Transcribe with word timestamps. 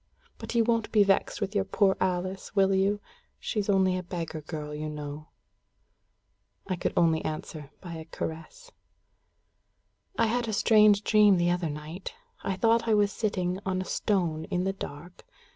But 0.39 0.55
you 0.55 0.63
won't 0.63 0.91
be 0.91 1.03
vexed 1.03 1.41
with 1.41 1.53
your 1.53 1.63
poor 1.63 1.95
Alice, 1.99 2.55
will 2.55 2.73
you? 2.73 2.99
She's 3.37 3.69
only 3.69 3.95
a 3.95 4.01
beggar 4.01 4.41
girl, 4.41 4.73
you 4.73 4.89
know." 4.89 5.27
I 6.65 6.75
could 6.75 6.97
answer 6.97 7.59
only 7.59 7.71
by 7.81 7.93
a 7.99 8.05
caress. 8.05 8.71
"I 10.17 10.25
had 10.25 10.47
a 10.47 10.53
strange 10.53 11.03
dream 11.03 11.37
the 11.37 11.51
other 11.51 11.69
night. 11.69 12.15
I 12.43 12.55
thought 12.55 12.87
I 12.87 12.95
was 12.95 13.11
sitting 13.11 13.59
on 13.63 13.79
a 13.79 13.85
stone 13.85 14.45
in 14.45 14.63
the 14.63 14.73
dark. 14.73 15.23